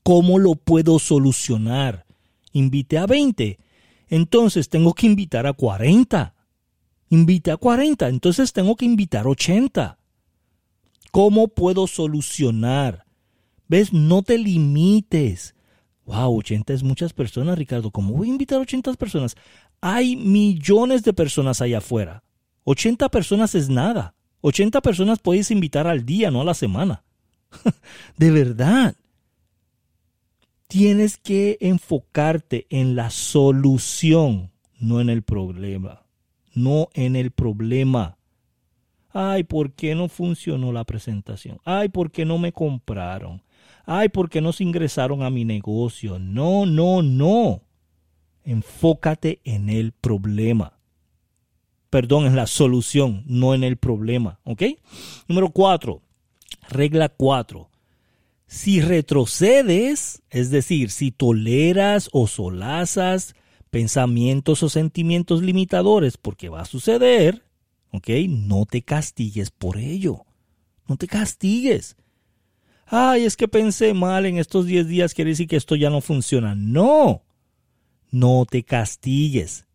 ¿Cómo 0.03 0.39
lo 0.39 0.55
puedo 0.55 0.99
solucionar? 0.99 2.05
Invité 2.53 2.97
a 2.97 3.05
20. 3.05 3.57
Entonces 4.09 4.69
tengo 4.69 4.93
que 4.93 5.07
invitar 5.07 5.47
a 5.47 5.53
40. 5.53 6.33
Invité 7.13 7.51
a 7.51 7.57
40, 7.57 8.07
entonces 8.07 8.53
tengo 8.53 8.75
que 8.75 8.85
invitar 8.85 9.27
80. 9.27 9.99
¿Cómo 11.11 11.47
puedo 11.47 11.85
solucionar? 11.85 13.05
¿Ves? 13.67 13.93
No 13.93 14.23
te 14.23 14.39
limites. 14.39 15.53
Wow, 16.07 16.39
80 16.39 16.73
es 16.73 16.81
muchas 16.81 17.13
personas, 17.13 17.55
Ricardo. 17.55 17.91
¿Cómo 17.91 18.15
voy 18.15 18.29
a 18.29 18.31
invitar 18.31 18.59
80 18.59 18.93
personas? 18.93 19.35
Hay 19.79 20.15
millones 20.15 21.03
de 21.03 21.13
personas 21.13 21.61
allá 21.61 21.77
afuera. 21.77 22.23
80 22.63 23.07
personas 23.09 23.53
es 23.53 23.69
nada. 23.69 24.15
80 24.41 24.81
personas 24.81 25.19
puedes 25.19 25.51
invitar 25.51 25.85
al 25.85 26.07
día, 26.07 26.31
no 26.31 26.41
a 26.41 26.45
la 26.45 26.55
semana. 26.55 27.03
de 28.17 28.31
verdad. 28.31 28.95
Tienes 30.67 31.17
que 31.17 31.59
enfocarte 31.61 32.65
en 32.71 32.95
la 32.95 33.11
solución, 33.11 34.51
no 34.79 34.99
en 34.99 35.11
el 35.11 35.21
problema 35.21 36.02
no 36.53 36.89
en 36.93 37.15
el 37.15 37.31
problema. 37.31 38.17
Ay, 39.11 39.43
¿por 39.43 39.73
qué 39.73 39.93
no 39.93 40.09
funcionó 40.09 40.71
la 40.71 40.83
presentación? 40.83 41.59
Ay, 41.63 41.89
¿por 41.89 42.11
qué 42.11 42.25
no 42.25 42.39
me 42.39 42.51
compraron? 42.51 43.43
Ay, 43.85 44.09
¿por 44.09 44.29
qué 44.29 44.41
no 44.41 44.51
se 44.53 44.63
ingresaron 44.63 45.23
a 45.23 45.29
mi 45.29 45.45
negocio? 45.45 46.17
No, 46.17 46.65
no, 46.65 47.01
no. 47.01 47.61
Enfócate 48.43 49.39
en 49.43 49.69
el 49.69 49.91
problema. 49.91 50.79
Perdón, 51.89 52.25
en 52.25 52.35
la 52.35 52.47
solución, 52.47 53.23
no 53.27 53.53
en 53.53 53.63
el 53.63 53.77
problema. 53.77 54.39
¿Ok? 54.45 54.63
Número 55.27 55.51
cuatro. 55.51 56.01
Regla 56.69 57.09
cuatro. 57.09 57.69
Si 58.47 58.81
retrocedes, 58.81 60.23
es 60.29 60.49
decir, 60.49 60.89
si 60.89 61.11
toleras 61.11 62.09
o 62.11 62.27
solazas 62.27 63.35
pensamientos 63.73 64.61
o 64.61 64.69
sentimientos 64.69 65.41
limitadores, 65.41 66.15
porque 66.17 66.47
va 66.47 66.61
a 66.61 66.65
suceder, 66.65 67.41
¿ok? 67.91 68.07
No 68.29 68.67
te 68.67 68.83
castigues 68.83 69.49
por 69.49 69.77
ello. 69.77 70.27
No 70.87 70.95
te 70.95 71.07
castigues. 71.07 71.97
Ay, 72.85 73.23
es 73.25 73.35
que 73.35 73.47
pensé 73.47 73.95
mal 73.95 74.27
en 74.27 74.37
estos 74.37 74.67
10 74.67 74.87
días, 74.87 75.15
quiere 75.15 75.31
decir 75.31 75.47
que 75.47 75.55
esto 75.55 75.75
ya 75.75 75.89
no 75.89 76.01
funciona. 76.01 76.53
No, 76.53 77.23
no 78.11 78.45
te 78.47 78.61
castigues. 78.61 79.65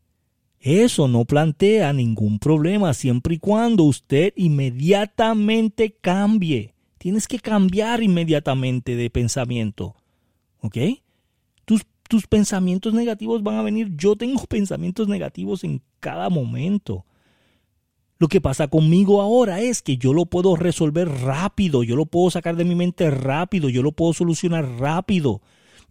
Eso 0.61 1.09
no 1.09 1.25
plantea 1.25 1.93
ningún 1.93 2.39
problema 2.39 2.95
siempre 2.95 3.35
y 3.35 3.39
cuando 3.39 3.83
usted 3.83 4.33
inmediatamente 4.37 5.97
cambie. 6.01 6.73
Tienes 6.99 7.27
que 7.27 7.41
cambiar 7.41 8.01
inmediatamente 8.05 8.95
de 8.95 9.11
pensamiento. 9.11 9.97
¿Ok? 10.61 10.77
Tus 12.09 12.27
pensamientos 12.27 12.95
negativos 12.95 13.43
van 13.43 13.57
a 13.57 13.63
venir. 13.63 13.95
Yo 13.97 14.17
tengo 14.17 14.45
pensamientos 14.49 15.07
negativos 15.09 15.63
en 15.63 15.83
cada 16.01 16.29
momento. 16.29 17.05
Lo 18.19 18.27
que 18.27 18.41
pasa 18.41 18.67
conmigo 18.67 19.23
ahora 19.23 19.61
es 19.61 19.81
que 19.81 19.97
yo 19.97 20.13
lo 20.13 20.27
puedo 20.27 20.57
resolver 20.57 21.09
rápido, 21.09 21.85
yo 21.85 21.95
lo 21.95 22.07
puedo 22.07 22.31
sacar 22.31 22.57
de 22.57 22.65
mi 22.65 22.75
mente 22.75 23.09
rápido, 23.13 23.69
yo 23.69 23.81
lo 23.81 23.93
puedo 23.93 24.13
solucionar 24.13 24.69
rápido. 24.81 25.41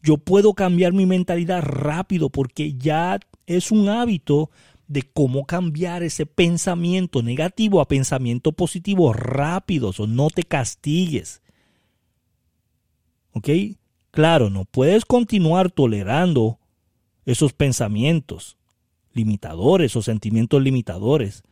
Yo 0.03 0.17
puedo 0.17 0.53
cambiar 0.53 0.93
mi 0.93 1.05
mentalidad 1.05 1.63
rápido 1.63 2.29
porque 2.29 2.73
ya 2.73 3.19
es 3.45 3.71
un 3.71 3.87
hábito 3.87 4.51
de 4.87 5.03
cómo 5.03 5.45
cambiar 5.45 6.03
ese 6.03 6.25
pensamiento 6.25 7.23
negativo 7.23 7.81
a 7.81 7.87
pensamiento 7.87 8.51
positivo 8.51 9.13
rápido. 9.13 9.91
O 9.97 10.07
no 10.07 10.29
te 10.29 10.43
castigues. 10.43 11.41
¿Ok? 13.31 13.49
Claro, 14.17 14.49
no 14.49 14.65
puedes 14.65 15.05
continuar 15.05 15.69
tolerando 15.69 16.57
esos 17.27 17.53
pensamientos 17.53 18.57
limitadores 19.13 19.95
o 19.95 20.01
sentimientos 20.01 20.59
limitadores 20.59 21.43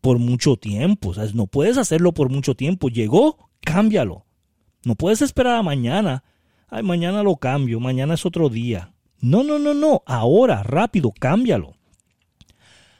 por 0.00 0.18
mucho 0.18 0.56
tiempo. 0.56 1.12
no 1.34 1.46
puedes 1.46 1.78
hacerlo 1.78 2.10
por 2.12 2.28
mucho 2.28 2.56
tiempo. 2.56 2.88
Llegó, 2.88 3.50
cámbialo. 3.60 4.26
No 4.84 4.96
puedes 4.96 5.22
esperar 5.22 5.54
a 5.54 5.62
mañana. 5.62 6.24
Ay, 6.66 6.82
mañana 6.82 7.22
lo 7.22 7.36
cambio, 7.36 7.78
mañana 7.78 8.14
es 8.14 8.26
otro 8.26 8.48
día. 8.48 8.92
No, 9.20 9.44
no, 9.44 9.60
no, 9.60 9.72
no. 9.72 10.02
Ahora, 10.06 10.64
rápido, 10.64 11.12
cámbialo. 11.12 11.76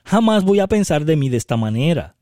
Jamás 0.05 0.45
voy 0.45 0.61
a 0.61 0.69
pensar 0.69 1.05
de 1.05 1.17
mí 1.17 1.29
de 1.29 1.39
esta 1.39 1.57
manera. 1.57 2.15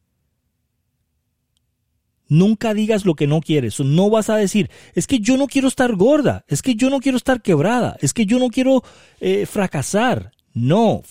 Nunca 2.29 2.73
digas 2.73 3.05
lo 3.05 3.15
que 3.15 3.27
no 3.27 3.41
quieres. 3.41 3.79
No 3.81 4.11
vas 4.11 4.31
a 4.31 4.37
decir, 4.37 4.71
es 4.95 5.07
que 5.07 5.21
yo 5.21 5.37
no 5.37 5.47
quiero 5.47 5.69
estar 5.69 5.95
gorda, 5.95 6.45
es 6.49 6.63
que 6.63 6.75
yo 6.75 6.91
no 6.91 7.01
quiero 7.01 7.17
estar 7.17 7.43
quebrada, 7.43 7.97
es 8.01 8.15
que 8.15 8.27
yo 8.27 8.39
no 8.39 8.49
quiero 8.49 8.83
eh, 9.21 9.47
fracasar. 9.47 10.33
No, 10.53 11.03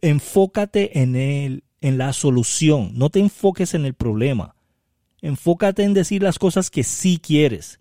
enfócate 0.00 1.00
en, 1.00 1.14
el, 1.16 1.64
en 1.80 1.98
la 1.98 2.12
solución, 2.12 2.92
no 2.94 3.10
te 3.10 3.20
enfoques 3.20 3.74
en 3.74 3.84
el 3.84 3.94
problema. 3.94 4.56
Enfócate 5.22 5.82
en 5.84 5.94
decir 5.94 6.22
las 6.22 6.38
cosas 6.38 6.70
que 6.70 6.82
sí 6.82 7.18
quieres. 7.18 7.80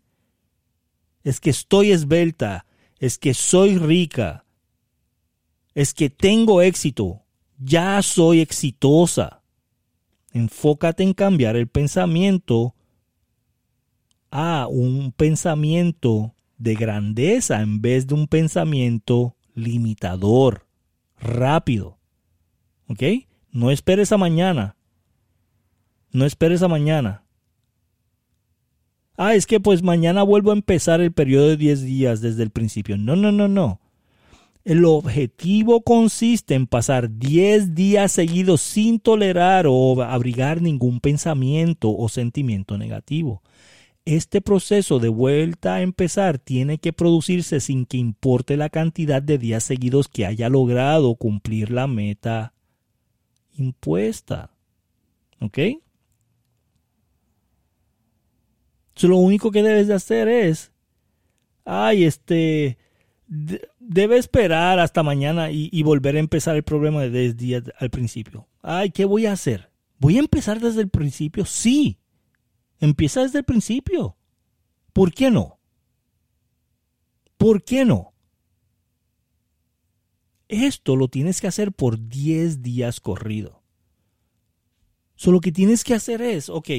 Es 1.24 1.39
que 1.39 1.50
estoy 1.50 1.92
esbelta, 1.92 2.65
es 3.00 3.18
que 3.18 3.34
soy 3.34 3.77
rica, 3.77 4.46
es 5.74 5.94
que 5.94 6.10
tengo 6.10 6.62
éxito, 6.62 7.24
ya 7.58 8.01
soy 8.01 8.42
exitosa. 8.42 9.42
Enfócate 10.36 11.01
en 11.01 11.13
cambiar 11.13 11.56
el 11.56 11.70
pensamiento 11.70 12.75
a 14.32 14.68
un 14.70 15.13
pensamiento 15.13 16.36
de 16.58 16.75
grandeza 16.75 17.62
en 17.62 17.82
vez 17.82 18.06
de 18.06 18.15
un 18.15 18.27
pensamiento 18.27 19.38
limitador, 19.54 20.68
rápido. 21.18 22.00
¿Ok? 22.89 23.01
No 23.50 23.72
esperes 23.72 24.12
a 24.12 24.18
mañana. 24.18 24.75
No 26.12 26.25
esperes 26.25 26.62
a 26.63 26.68
mañana. 26.68 27.24
Ah, 29.15 29.36
es 29.36 29.46
que 29.46 29.62
pues 29.62 29.84
mañana 29.84 30.22
vuelvo 30.24 30.51
a 30.51 30.56
empezar 30.56 31.00
el 31.00 31.13
periodo 31.13 31.48
de 31.48 31.56
10 31.56 31.82
días 31.84 32.20
desde 32.20 32.44
el 32.44 32.50
principio. 32.50 32.98
No, 32.98 33.15
no, 33.15 33.32
no, 33.32 33.48
no. 33.48 33.80
El 34.66 34.84
objetivo 34.84 35.82
consiste 35.82 36.56
en 36.56 36.66
pasar 36.66 37.20
10 37.20 37.76
días 37.76 38.12
seguidos 38.12 38.62
sin 38.62 39.00
tolerar 39.00 39.68
o 39.70 40.02
abrigar 40.02 40.60
ningún 40.60 41.00
pensamiento 41.00 41.96
o 41.96 42.10
sentimiento 42.10 42.76
negativo. 42.76 43.44
Este 44.06 44.42
proceso 44.42 44.98
de 44.98 45.10
vuelta 45.10 45.76
a 45.76 45.82
empezar 45.84 46.40
tiene 46.40 46.80
que 46.80 46.94
producirse 46.94 47.60
sin 47.60 47.86
que 47.86 47.98
importe 47.98 48.58
la 48.58 48.70
cantidad 48.70 49.22
de 49.22 49.38
días 49.38 49.64
seguidos 49.64 50.08
que 50.08 50.26
haya 50.26 50.50
logrado 50.50 51.14
cumplir 51.14 51.70
la 51.70 51.86
meta 51.86 52.54
impuesta. 53.54 54.50
¿Ok? 55.40 55.60
lo 59.02 59.18
único 59.18 59.52
que 59.52 59.62
debes 59.62 59.88
de 59.88 59.94
hacer 59.94 60.28
es, 60.28 60.72
ay, 61.64 62.06
este, 62.06 62.80
debe 63.88 64.18
esperar 64.18 64.80
hasta 64.80 65.04
mañana 65.04 65.51
y, 65.51 65.84
volver 65.84 66.15
a 66.15 66.20
empezar 66.20 66.56
el 66.56 66.63
problema 66.63 67.01
desde 67.01 67.63
al 67.77 67.89
principio. 67.89 68.48
Ay, 68.62 68.92
¿qué 68.92 69.06
voy 69.06 69.25
a 69.25 69.34
hacer? 69.34 69.72
¿Voy 70.00 70.18
a 70.18 70.20
empezar 70.20 70.60
desde 70.60 70.82
el 70.82 70.89
principio? 70.89 71.46
Sí. 71.46 72.00
Empieza 72.80 73.22
desde 73.22 73.39
el 73.39 73.46
principio. 73.46 74.18
¿Por 74.94 75.13
qué 75.13 75.32
no? 75.32 75.60
¿Por 77.38 77.63
qué 77.63 77.86
no? 77.86 78.13
Esto 80.48 80.96
lo 80.96 81.08
tienes 81.08 81.42
que 81.42 81.48
hacer 81.48 81.72
por 81.72 82.08
10 82.08 82.62
días 82.62 83.00
corrido. 83.00 83.63
Solo 85.15 85.36
lo 85.36 85.42
que 85.42 85.51
tienes 85.51 85.84
que 85.84 85.94
hacer 85.94 86.22
es, 86.22 86.50
ok, 86.50 86.70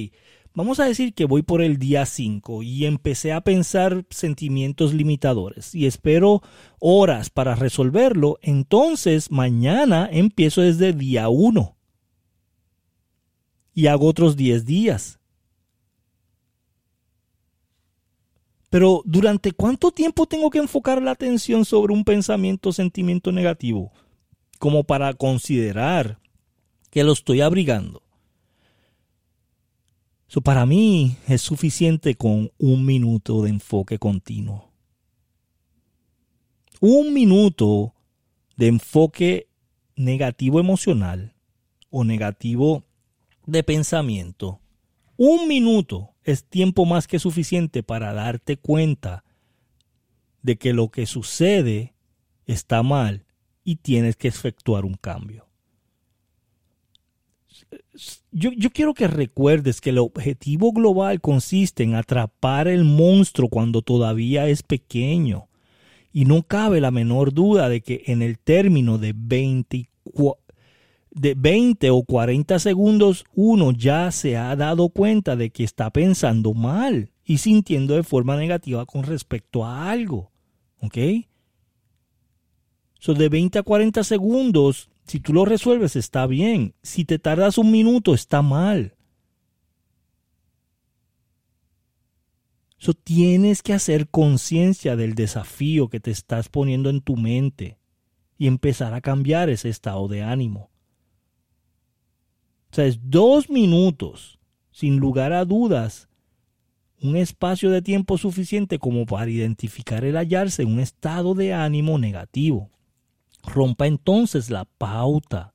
vamos 0.56 0.80
a 0.80 0.86
decir 0.86 1.12
que 1.12 1.26
voy 1.26 1.42
por 1.42 1.60
el 1.60 1.76
día 1.76 2.06
5 2.06 2.62
y 2.62 2.86
empecé 2.86 3.32
a 3.32 3.42
pensar 3.42 4.06
sentimientos 4.10 4.94
limitadores 4.94 5.74
y 5.74 5.86
espero 5.86 6.42
horas 6.80 7.28
para 7.28 7.54
resolverlo, 7.54 8.38
entonces 8.40 9.30
mañana 9.30 10.08
empiezo 10.10 10.62
desde 10.62 10.94
día 10.94 11.28
1 11.28 11.76
y 13.74 13.86
hago 13.86 14.06
otros 14.06 14.34
10 14.36 14.64
días. 14.64 15.20
Pero 18.70 19.02
¿durante 19.04 19.52
cuánto 19.52 19.90
tiempo 19.90 20.26
tengo 20.26 20.48
que 20.48 20.58
enfocar 20.58 21.02
la 21.02 21.10
atención 21.10 21.66
sobre 21.66 21.92
un 21.92 22.02
pensamiento 22.02 22.70
o 22.70 22.72
sentimiento 22.72 23.30
negativo? 23.30 23.92
Como 24.58 24.84
para 24.84 25.12
considerar 25.12 26.18
que 26.90 27.04
lo 27.04 27.12
estoy 27.12 27.42
abrigando. 27.42 28.05
Para 30.42 30.66
mí 30.66 31.16
es 31.28 31.40
suficiente 31.40 32.14
con 32.14 32.52
un 32.58 32.84
minuto 32.84 33.42
de 33.42 33.50
enfoque 33.50 33.98
continuo. 33.98 34.70
Un 36.80 37.14
minuto 37.14 37.94
de 38.56 38.66
enfoque 38.66 39.48
negativo 39.94 40.60
emocional 40.60 41.34
o 41.90 42.04
negativo 42.04 42.84
de 43.46 43.62
pensamiento. 43.62 44.60
Un 45.16 45.48
minuto 45.48 46.10
es 46.22 46.44
tiempo 46.44 46.84
más 46.84 47.06
que 47.06 47.18
suficiente 47.18 47.82
para 47.82 48.12
darte 48.12 48.58
cuenta 48.58 49.24
de 50.42 50.58
que 50.58 50.72
lo 50.72 50.90
que 50.90 51.06
sucede 51.06 51.94
está 52.44 52.82
mal 52.82 53.24
y 53.64 53.76
tienes 53.76 54.16
que 54.16 54.28
efectuar 54.28 54.84
un 54.84 54.94
cambio. 54.94 55.45
Yo, 58.30 58.50
quiero 58.70 58.94
que 58.94 59.08
recuerdes 59.08 59.80
que 59.80 59.90
el 59.90 59.98
objetivo 59.98 60.72
global 60.72 61.20
consiste 61.20 61.82
en 61.82 61.94
atrapar 61.94 62.68
el 62.68 62.84
monstruo 62.84 63.48
cuando 63.48 63.82
todavía 63.82 64.48
es 64.48 64.62
pequeño. 64.62 65.48
Y 66.12 66.24
no 66.24 66.42
cabe 66.42 66.80
la 66.80 66.90
menor 66.90 67.32
duda 67.32 67.68
de 67.68 67.80
que 67.80 68.02
en 68.06 68.22
el 68.22 68.38
término 68.38 68.98
de 68.98 69.12
24, 69.14 70.42
de 71.10 71.34
20 71.34 71.90
o 71.90 72.02
40 72.02 72.58
segundos 72.58 73.24
uno 73.34 73.72
ya 73.72 74.10
se 74.12 74.36
ha 74.36 74.54
dado 74.54 74.90
cuenta 74.90 75.34
de 75.34 75.50
que 75.50 75.64
está 75.64 75.90
pensando 75.90 76.52
mal 76.52 77.10
y 77.24 77.38
sintiendo 77.38 77.94
de 77.94 78.02
forma 78.02 78.36
negativa 78.36 78.84
con 78.86 79.02
respecto 79.02 79.64
a 79.64 79.90
algo. 79.90 80.30
¿Ok? 80.80 80.98
So 82.98 83.14
de 83.14 83.28
20 83.28 83.58
a 83.58 83.62
40 83.62 84.04
segundos, 84.04 84.88
si 85.06 85.20
tú 85.20 85.32
lo 85.32 85.44
resuelves 85.44 85.94
está 85.96 86.26
bien. 86.26 86.74
Si 86.82 87.04
te 87.04 87.18
tardas 87.18 87.58
un 87.58 87.70
minuto 87.70 88.12
está 88.12 88.42
mal. 88.42 88.96
So 92.78 92.92
tienes 92.92 93.62
que 93.62 93.72
hacer 93.72 94.08
conciencia 94.08 94.96
del 94.96 95.14
desafío 95.14 95.88
que 95.88 96.00
te 96.00 96.10
estás 96.10 96.48
poniendo 96.48 96.90
en 96.90 97.00
tu 97.00 97.16
mente 97.16 97.78
y 98.36 98.48
empezar 98.48 98.94
a 98.94 99.00
cambiar 99.00 99.48
ese 99.48 99.68
estado 99.68 100.08
de 100.08 100.22
ánimo. 100.22 100.70
O 102.70 102.74
sea, 102.74 102.84
es 102.84 102.98
dos 103.02 103.48
minutos, 103.48 104.38
sin 104.72 104.98
lugar 104.98 105.32
a 105.32 105.44
dudas, 105.44 106.08
un 107.00 107.16
espacio 107.16 107.70
de 107.70 107.80
tiempo 107.80 108.18
suficiente 108.18 108.78
como 108.78 109.06
para 109.06 109.30
identificar 109.30 110.04
el 110.04 110.16
hallarse 110.16 110.62
en 110.62 110.72
un 110.72 110.80
estado 110.80 111.34
de 111.34 111.54
ánimo 111.54 111.98
negativo. 111.98 112.70
Rompa 113.46 113.86
entonces 113.86 114.50
la 114.50 114.64
pauta. 114.64 115.54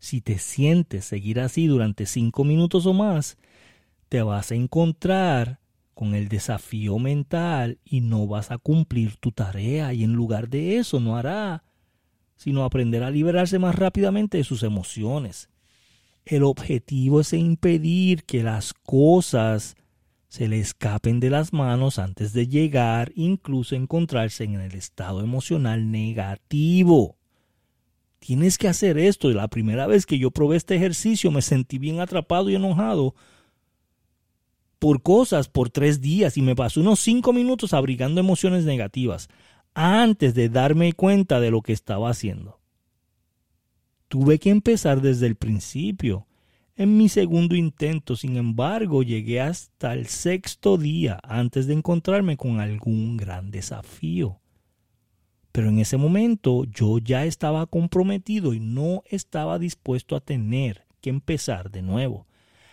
Si 0.00 0.20
te 0.20 0.38
sientes 0.38 1.04
seguir 1.04 1.40
así 1.40 1.66
durante 1.66 2.06
cinco 2.06 2.44
minutos 2.44 2.86
o 2.86 2.92
más, 2.92 3.36
te 4.08 4.22
vas 4.22 4.50
a 4.50 4.54
encontrar 4.54 5.60
con 5.94 6.14
el 6.14 6.28
desafío 6.28 6.98
mental 6.98 7.78
y 7.84 8.00
no 8.00 8.26
vas 8.26 8.50
a 8.50 8.58
cumplir 8.58 9.16
tu 9.16 9.32
tarea 9.32 9.92
y 9.92 10.04
en 10.04 10.12
lugar 10.12 10.48
de 10.48 10.78
eso 10.78 11.00
no 11.00 11.16
hará 11.16 11.64
sino 12.34 12.64
aprender 12.64 13.04
a 13.04 13.10
liberarse 13.10 13.58
más 13.58 13.74
rápidamente 13.74 14.38
de 14.38 14.44
sus 14.44 14.62
emociones 14.62 15.50
el 16.24 16.44
objetivo 16.44 17.20
es 17.20 17.32
impedir 17.32 18.24
que 18.24 18.42
las 18.42 18.72
cosas 18.72 19.76
se 20.32 20.48
le 20.48 20.58
escapen 20.58 21.20
de 21.20 21.28
las 21.28 21.52
manos 21.52 21.98
antes 21.98 22.32
de 22.32 22.48
llegar, 22.48 23.12
incluso 23.16 23.74
encontrarse 23.74 24.44
en 24.44 24.54
el 24.54 24.74
estado 24.74 25.20
emocional 25.20 25.90
negativo. 25.90 27.18
Tienes 28.18 28.56
que 28.56 28.66
hacer 28.66 28.96
esto. 28.96 29.28
La 29.28 29.48
primera 29.48 29.86
vez 29.86 30.06
que 30.06 30.18
yo 30.18 30.30
probé 30.30 30.56
este 30.56 30.74
ejercicio 30.74 31.30
me 31.30 31.42
sentí 31.42 31.76
bien 31.76 32.00
atrapado 32.00 32.48
y 32.48 32.54
enojado 32.54 33.14
por 34.78 35.02
cosas 35.02 35.50
por 35.50 35.68
tres 35.68 36.00
días 36.00 36.38
y 36.38 36.40
me 36.40 36.56
pasó 36.56 36.80
unos 36.80 37.00
cinco 37.00 37.34
minutos 37.34 37.74
abrigando 37.74 38.18
emociones 38.18 38.64
negativas 38.64 39.28
antes 39.74 40.32
de 40.32 40.48
darme 40.48 40.94
cuenta 40.94 41.40
de 41.40 41.50
lo 41.50 41.60
que 41.60 41.74
estaba 41.74 42.08
haciendo. 42.08 42.58
Tuve 44.08 44.38
que 44.38 44.48
empezar 44.48 45.02
desde 45.02 45.26
el 45.26 45.36
principio. 45.36 46.26
En 46.74 46.96
mi 46.96 47.10
segundo 47.10 47.54
intento, 47.54 48.16
sin 48.16 48.36
embargo, 48.36 49.02
llegué 49.02 49.42
hasta 49.42 49.92
el 49.92 50.06
sexto 50.06 50.78
día 50.78 51.20
antes 51.22 51.66
de 51.66 51.74
encontrarme 51.74 52.38
con 52.38 52.60
algún 52.60 53.18
gran 53.18 53.50
desafío. 53.50 54.40
Pero 55.52 55.68
en 55.68 55.80
ese 55.80 55.98
momento 55.98 56.64
yo 56.64 56.96
ya 56.96 57.26
estaba 57.26 57.66
comprometido 57.66 58.54
y 58.54 58.60
no 58.60 59.02
estaba 59.10 59.58
dispuesto 59.58 60.16
a 60.16 60.20
tener 60.20 60.86
que 61.02 61.10
empezar 61.10 61.70
de 61.70 61.82
nuevo. 61.82 62.26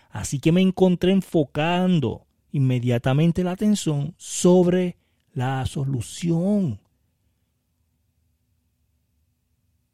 Así 0.09 0.39
que 0.39 0.53
me 0.53 0.61
encontré 0.61 1.11
enfocando 1.11 2.25
inmediatamente 2.53 3.43
la 3.43 3.51
atención 3.51 4.15
sobre 4.17 4.95
la 5.33 5.65
solución. 5.65 6.79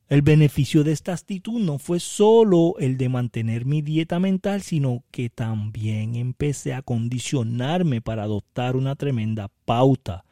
El 0.07 0.21
beneficio 0.21 0.83
de 0.83 0.91
esta 0.91 1.13
actitud 1.13 1.59
no 1.59 1.79
fue 1.79 1.99
solo 1.99 2.75
el 2.77 2.97
de 2.97 3.09
mantener 3.09 3.65
mi 3.65 3.81
dieta 3.81 4.19
mental, 4.19 4.61
sino 4.61 5.03
que 5.09 5.31
también 5.31 6.15
empecé 6.15 6.75
a 6.75 6.83
condicionarme 6.83 8.01
para 8.01 8.23
adoptar 8.23 8.75
una 8.75 8.95
tremenda 8.95 9.49
pauta 9.65 10.25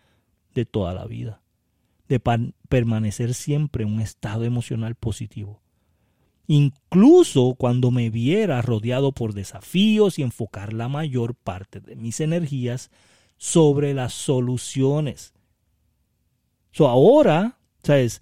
de 0.54 0.66
toda 0.66 0.94
la 0.94 1.06
vida, 1.06 1.42
de 2.08 2.22
permanecer 2.70 3.34
siempre 3.34 3.84
en 3.84 3.94
un 3.94 4.02
estado 4.02 4.44
emocional 4.44 4.94
positivo. 4.94 5.60
Incluso 6.46 7.56
cuando 7.58 7.90
me 7.90 8.12
viera 8.12 8.62
rodeado 8.62 9.12
por 9.12 9.34
desafíos 9.34 10.20
y 10.20 10.22
enfocar 10.22 10.74
la 10.74 10.88
mayor 10.88 11.34
parte 11.34 11.80
de 11.80 11.96
mis 11.96 12.20
energías 12.20 12.92
sobre 13.38 13.96
las 13.96 14.14
soluciones. 14.14 15.34
So 16.72 16.88
ahora, 16.88 17.58
¿sabes? 17.82 18.22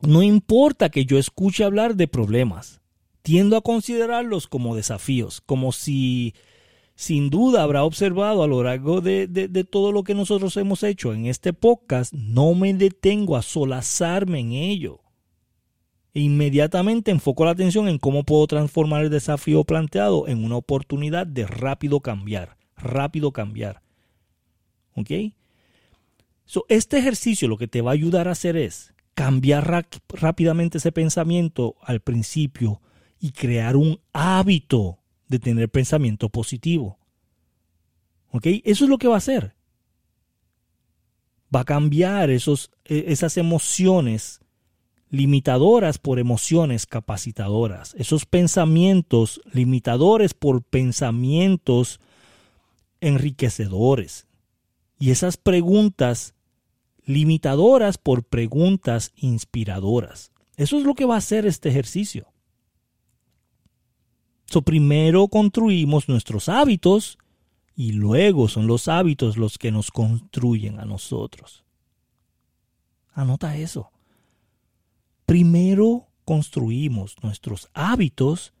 No 0.00 0.22
importa 0.22 0.90
que 0.90 1.04
yo 1.04 1.18
escuche 1.18 1.64
hablar 1.64 1.96
de 1.96 2.06
problemas, 2.06 2.80
tiendo 3.22 3.56
a 3.56 3.62
considerarlos 3.62 4.46
como 4.46 4.76
desafíos, 4.76 5.40
como 5.40 5.72
si 5.72 6.34
sin 6.94 7.30
duda 7.30 7.62
habrá 7.62 7.84
observado 7.84 8.42
a 8.42 8.48
lo 8.48 8.62
largo 8.64 9.00
de, 9.00 9.28
todo 9.70 9.92
lo 9.92 10.02
que 10.02 10.14
nosotros 10.14 10.56
hemos 10.56 10.82
hecho 10.82 11.14
en 11.14 11.26
este 11.26 11.52
podcast, 11.52 12.12
no 12.12 12.54
me 12.54 12.74
detengo 12.74 13.36
a 13.36 13.42
solazarme 13.42 14.40
en 14.40 14.52
ello. 14.52 15.00
E 16.12 16.20
inmediatamente 16.20 17.12
enfoco 17.12 17.44
la 17.44 17.52
atención 17.52 17.86
en 17.88 17.98
cómo 17.98 18.24
puedo 18.24 18.46
transformar 18.48 19.04
el 19.04 19.10
desafío 19.10 19.62
planteado 19.62 20.26
en 20.26 20.44
una 20.44 20.56
oportunidad 20.56 21.24
de 21.24 21.46
rápido 21.46 22.00
cambiar, 22.00 22.56
rápido 22.76 23.32
cambiar. 23.32 23.82
¿Ok? 24.94 25.10
este 26.68 26.98
ejercicio 26.98 27.46
lo 27.46 27.58
que 27.58 27.68
te 27.68 27.82
va 27.82 27.90
a 27.90 27.94
ayudar 27.94 28.26
a 28.26 28.32
hacer 28.32 28.56
es 28.56 28.92
cambiar 29.18 29.84
rápidamente 30.10 30.78
ese 30.78 30.92
pensamiento 30.92 31.74
al 31.82 31.98
principio 31.98 32.80
y 33.18 33.32
crear 33.32 33.74
un 33.74 33.98
hábito 34.12 35.00
de 35.26 35.40
tener 35.40 35.68
pensamiento 35.68 36.28
positivo. 36.28 37.00
¿Ok? 38.30 38.46
Eso 38.62 38.84
es 38.84 38.88
lo 38.88 38.96
que 38.96 39.08
va 39.08 39.14
a 39.14 39.18
hacer. 39.18 39.56
Va 41.52 41.62
a 41.62 41.64
cambiar 41.64 42.30
esos, 42.30 42.70
e, 42.84 43.06
esas 43.08 43.36
emociones 43.38 44.40
limitadoras 45.10 45.98
por 45.98 46.20
emociones 46.20 46.86
capacitadoras. 46.86 47.96
Esos 47.98 48.24
pensamientos 48.24 49.40
limitadores 49.52 50.32
por 50.32 50.62
pensamientos 50.62 51.98
enriquecedores. 53.00 54.28
Y 54.96 55.10
esas 55.10 55.36
preguntas 55.36 56.36
limitadoras 57.08 57.96
por 57.96 58.22
preguntas 58.22 59.12
inspiradoras. 59.16 60.30
Eso 60.56 60.78
es 60.78 60.84
lo 60.84 60.94
que 60.94 61.06
va 61.06 61.14
a 61.14 61.18
hacer 61.18 61.46
este 61.46 61.70
ejercicio. 61.70 62.32
So, 64.44 64.62
primero 64.62 65.28
construimos 65.28 66.08
nuestros 66.08 66.48
hábitos 66.48 67.18
y 67.74 67.92
luego 67.92 68.48
son 68.48 68.66
los 68.66 68.88
hábitos 68.88 69.36
los 69.36 69.56
que 69.56 69.72
nos 69.72 69.90
construyen 69.90 70.80
a 70.80 70.84
nosotros. 70.84 71.64
Anota 73.12 73.56
eso. 73.56 73.90
Primero 75.24 76.08
construimos 76.24 77.16
nuestros 77.22 77.70
hábitos 77.72 78.52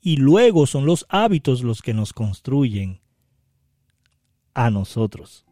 y 0.00 0.16
luego 0.16 0.66
son 0.66 0.86
los 0.86 1.06
hábitos 1.08 1.62
los 1.62 1.82
que 1.82 1.94
nos 1.94 2.12
construyen 2.12 3.00
a 4.54 4.70
nosotros. 4.70 5.44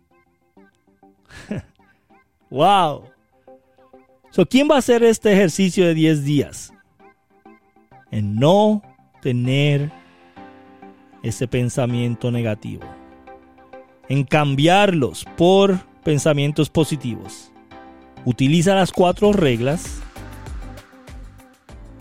wow. 2.50 3.04
So, 4.30 4.46
¿Quién 4.46 4.68
va 4.70 4.76
a 4.76 4.78
hacer 4.78 5.02
este 5.02 5.32
ejercicio 5.32 5.86
de 5.86 5.94
10 5.94 6.24
días? 6.24 6.72
En 8.10 8.36
no 8.36 8.82
tener 9.20 9.90
ese 11.22 11.48
pensamiento 11.48 12.30
negativo. 12.30 12.84
En 14.08 14.24
cambiarlos 14.24 15.24
por 15.36 15.78
pensamientos 16.04 16.70
positivos. 16.70 17.52
Utiliza 18.24 18.74
las 18.74 18.92
cuatro 18.92 19.32
reglas 19.32 20.00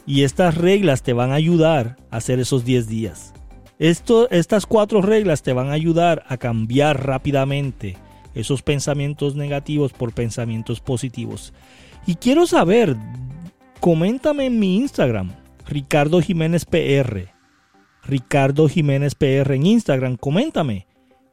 y 0.05 0.23
estas 0.23 0.55
reglas 0.55 1.03
te 1.03 1.13
van 1.13 1.31
a 1.31 1.35
ayudar 1.35 1.97
a 2.11 2.17
hacer 2.17 2.39
esos 2.39 2.65
10 2.65 2.87
días. 2.87 3.33
Estas 3.77 4.65
cuatro 4.65 5.01
reglas 5.01 5.41
te 5.41 5.53
van 5.53 5.69
a 5.69 5.73
ayudar 5.73 6.23
a 6.27 6.37
cambiar 6.37 7.05
rápidamente 7.05 7.95
esos 8.33 8.61
pensamientos 8.61 9.35
negativos 9.35 9.93
por 9.93 10.13
pensamientos 10.13 10.79
positivos. 10.79 11.53
Y 12.05 12.15
quiero 12.15 12.47
saber, 12.47 12.95
coméntame 13.79 14.45
en 14.45 14.59
mi 14.59 14.77
Instagram, 14.77 15.31
Ricardo 15.67 16.21
Jiménez 16.21 16.65
PR. 16.65 17.29
Ricardo 18.03 18.67
Jiménez 18.67 19.13
PR 19.13 19.53
en 19.53 19.65
Instagram, 19.65 20.17
coméntame 20.17 20.87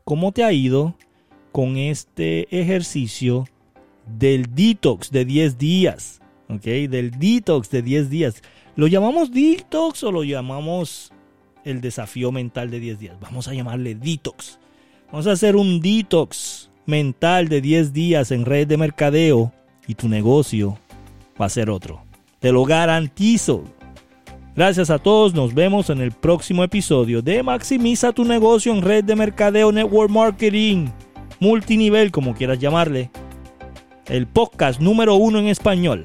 cómo 0.04 0.32
te 0.32 0.44
ha 0.44 0.52
ido 0.52 0.96
con 1.52 1.76
este 1.76 2.46
ejercicio 2.61 3.46
del 4.06 4.54
detox 4.54 5.11
de 5.11 5.24
10 5.24 5.59
días. 5.59 6.20
¿Ok? 6.48 6.62
Del 6.62 7.11
detox 7.18 7.70
de 7.70 7.82
10 7.82 8.11
días. 8.11 8.42
¿Lo 8.76 8.87
llamamos 8.87 9.32
detox 9.32 10.04
o 10.04 10.12
lo 10.12 10.22
llamamos 10.22 11.12
el 11.64 11.80
desafío 11.80 12.30
mental 12.30 12.70
de 12.70 12.80
10 12.80 12.98
días? 12.98 13.20
Vamos 13.20 13.48
a 13.48 13.54
llamarle 13.54 13.94
detox. 13.94 14.59
Vamos 15.11 15.26
a 15.26 15.32
hacer 15.32 15.56
un 15.56 15.80
detox 15.80 16.70
mental 16.87 17.49
de 17.49 17.61
10 17.61 17.92
días 17.92 18.31
en 18.31 18.44
red 18.44 18.66
de 18.66 18.77
mercadeo 18.77 19.53
y 19.87 19.94
tu 19.94 20.09
negocio 20.09 20.79
va 21.40 21.46
a 21.46 21.51
ser 21.51 21.70
otro. 21.70 22.03
Te 22.40 22.53
lo 22.53 22.64
garantizo. 22.64 23.64
Gracias 24.55 24.88
a 24.88 24.99
todos, 24.99 25.35
nos 25.35 25.53
vemos 25.53 25.90
en 25.90 26.01
el 26.01 26.12
próximo 26.12 26.64
episodio 26.64 27.20
de 27.20 27.42
Maximiza 27.42 28.12
tu 28.12 28.25
negocio 28.25 28.72
en 28.72 28.83
red 28.83 29.05
de 29.05 29.14
mercadeo, 29.14 29.70
network 29.70 30.11
marketing, 30.11 30.88
multinivel, 31.40 32.11
como 32.11 32.35
quieras 32.35 32.59
llamarle. 32.59 33.11
El 34.07 34.27
podcast 34.27 34.81
número 34.81 35.16
uno 35.16 35.38
en 35.38 35.49
español 35.49 36.05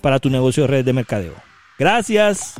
para 0.00 0.18
tu 0.18 0.30
negocio 0.30 0.64
de 0.64 0.66
red 0.68 0.84
de 0.84 0.92
mercadeo. 0.92 1.34
Gracias. 1.78 2.54